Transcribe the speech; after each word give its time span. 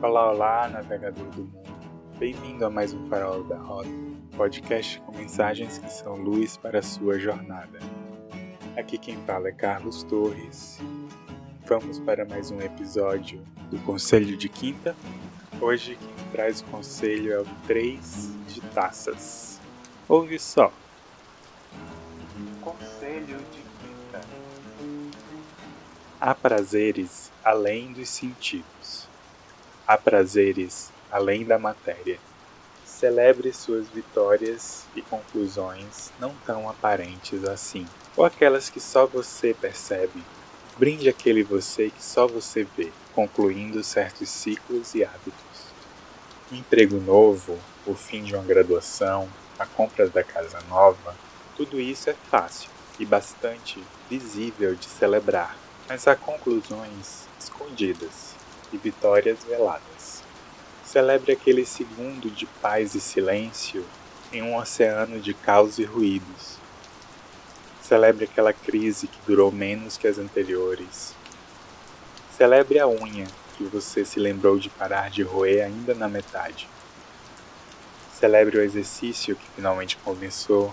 Olá, 0.00 0.30
olá, 0.30 0.68
navegador 0.68 1.24
do 1.30 1.42
mundo. 1.42 1.74
Bem-vindo 2.20 2.64
a 2.64 2.70
mais 2.70 2.94
um 2.94 3.08
Farol 3.08 3.42
da 3.42 3.56
Rota, 3.56 3.88
podcast 4.36 5.00
com 5.00 5.10
mensagens 5.10 5.78
que 5.78 5.90
são 5.90 6.14
luz 6.14 6.56
para 6.56 6.78
a 6.78 6.82
sua 6.82 7.18
jornada. 7.18 7.80
Aqui 8.76 8.96
quem 8.96 9.16
fala 9.24 9.48
é 9.48 9.52
Carlos 9.52 10.04
Torres. 10.04 10.78
Vamos 11.66 11.98
para 11.98 12.24
mais 12.24 12.52
um 12.52 12.60
episódio 12.60 13.42
do 13.72 13.78
Conselho 13.80 14.36
de 14.36 14.48
Quinta. 14.48 14.94
Hoje 15.60 15.96
quem 15.96 16.30
traz 16.30 16.60
o 16.60 16.64
conselho 16.66 17.32
é 17.32 17.40
o 17.40 17.46
3 17.66 18.36
de 18.46 18.60
Taças. 18.72 19.60
Ouve 20.08 20.38
só. 20.38 20.72
Conselho 22.60 23.36
de 23.36 23.62
Quinta. 23.80 24.20
Há 26.20 26.36
prazeres 26.36 27.32
além 27.44 27.92
dos 27.92 28.08
sentidos. 28.08 29.08
Há 29.88 29.96
prazeres 29.96 30.92
além 31.10 31.46
da 31.46 31.58
matéria. 31.58 32.18
Celebre 32.84 33.54
suas 33.54 33.88
vitórias 33.88 34.84
e 34.94 35.00
conclusões 35.00 36.12
não 36.20 36.34
tão 36.44 36.68
aparentes 36.68 37.42
assim, 37.44 37.86
ou 38.14 38.22
aquelas 38.22 38.68
que 38.68 38.80
só 38.80 39.06
você 39.06 39.54
percebe. 39.54 40.22
Brinde 40.76 41.08
aquele 41.08 41.42
você 41.42 41.88
que 41.88 42.04
só 42.04 42.26
você 42.26 42.66
vê, 42.76 42.92
concluindo 43.14 43.82
certos 43.82 44.28
ciclos 44.28 44.94
e 44.94 45.02
hábitos. 45.02 45.72
Um 46.52 46.56
emprego 46.56 47.00
novo, 47.00 47.58
o 47.86 47.94
fim 47.94 48.22
de 48.22 48.34
uma 48.34 48.44
graduação, 48.44 49.26
a 49.58 49.64
compra 49.64 50.06
da 50.06 50.22
casa 50.22 50.60
nova, 50.68 51.16
tudo 51.56 51.80
isso 51.80 52.10
é 52.10 52.14
fácil 52.30 52.68
e 52.98 53.06
bastante 53.06 53.82
visível 54.10 54.74
de 54.74 54.84
celebrar, 54.84 55.56
mas 55.88 56.06
há 56.06 56.14
conclusões 56.14 57.26
escondidas 57.40 58.37
e 58.72 58.76
vitórias 58.76 59.38
veladas. 59.44 60.22
Celebre 60.84 61.32
aquele 61.32 61.64
segundo 61.66 62.30
de 62.30 62.46
paz 62.46 62.94
e 62.94 63.00
silêncio 63.00 63.84
em 64.32 64.42
um 64.42 64.56
oceano 64.56 65.20
de 65.20 65.34
caos 65.34 65.78
e 65.78 65.84
ruídos. 65.84 66.56
Celebre 67.82 68.24
aquela 68.24 68.52
crise 68.52 69.06
que 69.06 69.18
durou 69.26 69.50
menos 69.50 69.96
que 69.96 70.06
as 70.06 70.18
anteriores. 70.18 71.14
Celebre 72.36 72.78
a 72.78 72.86
unha 72.86 73.26
que 73.56 73.64
você 73.64 74.04
se 74.04 74.20
lembrou 74.20 74.58
de 74.58 74.68
parar 74.70 75.10
de 75.10 75.22
roer 75.22 75.64
ainda 75.64 75.94
na 75.94 76.08
metade. 76.08 76.68
Celebre 78.18 78.58
o 78.58 78.62
exercício 78.62 79.36
que 79.36 79.46
finalmente 79.56 79.96
começou. 79.98 80.72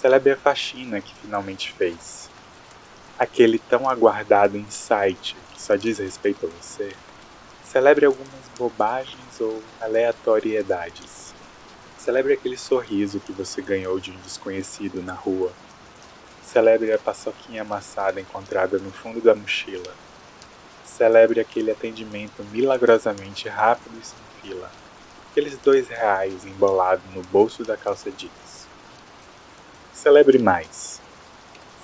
Celebre 0.00 0.32
a 0.32 0.36
faxina 0.36 1.00
que 1.00 1.14
finalmente 1.14 1.72
fez 1.72 2.30
aquele 3.18 3.58
tão 3.58 3.88
aguardado 3.88 4.56
insight 4.56 5.36
só 5.64 5.76
diz 5.76 5.98
respeito 5.98 6.44
a 6.44 6.50
você, 6.50 6.92
celebre 7.64 8.04
algumas 8.04 8.28
bobagens 8.58 9.40
ou 9.40 9.62
aleatoriedades. 9.80 11.32
Celebre 11.96 12.34
aquele 12.34 12.58
sorriso 12.58 13.18
que 13.18 13.32
você 13.32 13.62
ganhou 13.62 13.98
de 13.98 14.10
um 14.10 14.16
desconhecido 14.18 15.02
na 15.02 15.14
rua. 15.14 15.50
Celebre 16.44 16.92
a 16.92 16.98
paçoquinha 16.98 17.62
amassada 17.62 18.20
encontrada 18.20 18.78
no 18.78 18.90
fundo 18.90 19.22
da 19.22 19.34
mochila. 19.34 19.94
Celebre 20.84 21.40
aquele 21.40 21.70
atendimento 21.70 22.44
milagrosamente 22.52 23.48
rápido 23.48 23.98
e 23.98 24.04
sem 24.04 24.18
fila. 24.42 24.70
Aqueles 25.30 25.56
dois 25.56 25.88
reais 25.88 26.44
embolados 26.44 27.04
no 27.14 27.22
bolso 27.22 27.64
da 27.64 27.74
calça 27.74 28.10
jeans. 28.10 28.68
Celebre 29.94 30.38
mais 30.38 31.00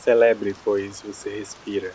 Celebre, 0.01 0.55
pois 0.65 1.03
você 1.03 1.31
respira. 1.31 1.95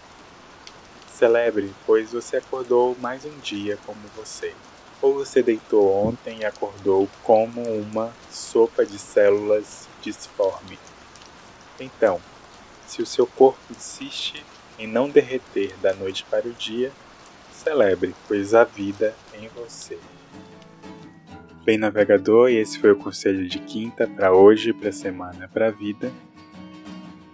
Celebre, 1.16 1.74
pois 1.86 2.12
você 2.12 2.36
acordou 2.36 2.94
mais 3.00 3.24
um 3.24 3.40
dia 3.40 3.80
como 3.86 4.02
você. 4.18 4.54
Ou 5.02 5.14
você 5.14 5.42
deitou 5.42 5.90
ontem 5.90 6.40
e 6.40 6.46
acordou 6.46 7.08
como 7.24 7.62
uma 7.62 8.12
sopa 8.30 8.86
de 8.86 9.00
células 9.00 9.88
disforme. 10.02 10.78
Então, 11.80 12.20
se 12.86 13.02
o 13.02 13.06
seu 13.06 13.26
corpo 13.26 13.58
insiste 13.72 14.44
em 14.78 14.88
não 14.88 15.10
derreter 15.10 15.74
da 15.82 15.94
noite 15.94 16.26
para 16.30 16.50
o 16.50 16.52
dia, 16.52 16.92
celebre, 17.54 18.14
pois 18.28 18.54
a 18.54 18.66
vida 18.66 19.16
em 19.36 19.48
você. 19.48 19.98
Bem, 21.64 21.78
navegador, 21.78 22.50
e 22.50 22.58
esse 22.58 22.78
foi 22.78 22.92
o 22.92 22.98
conselho 22.98 23.48
de 23.48 23.60
quinta 23.60 24.06
para 24.06 24.34
hoje, 24.34 24.74
para 24.74 24.92
semana, 24.92 25.48
para 25.48 25.70
a 25.70 25.72
vida. 25.72 26.12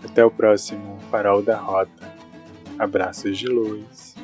Até 0.06 0.24
o 0.24 0.30
próximo 0.30 1.00
Farol 1.10 1.42
da 1.42 1.58
Rota. 1.58 2.21
Abraços 2.82 3.38
de 3.38 3.46
luz. 3.46 4.16